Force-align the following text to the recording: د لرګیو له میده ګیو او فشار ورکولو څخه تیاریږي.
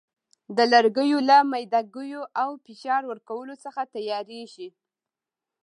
د 0.57 0.59
لرګیو 0.73 1.19
له 1.29 1.37
میده 1.51 1.81
ګیو 1.95 2.23
او 2.41 2.49
فشار 2.65 3.01
ورکولو 3.11 3.53
څخه 3.63 3.81
تیاریږي. 3.95 4.69